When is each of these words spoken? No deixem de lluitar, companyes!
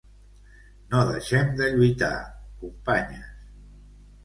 No 0.93 1.01
deixem 1.09 1.51
de 1.61 1.69
lluitar, 1.75 2.11
companyes! 2.65 3.31